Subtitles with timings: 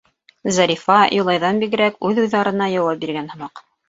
[0.53, 3.63] Зарифа Юлайҙан бигерәк үҙ уйҙарына яуап биргән һымаҡ: